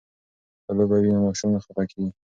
که 0.65 0.71
لوبه 0.77 0.97
وي 1.01 1.09
نو 1.15 1.19
ماشوم 1.25 1.49
نه 1.53 1.59
خفه 1.65 1.83
کیږي. 1.91 2.09